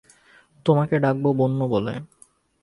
তোমাকে 0.65 0.95
ডাকব 0.99 1.25
বন্য 1.37 1.59
বলে। 1.63 1.93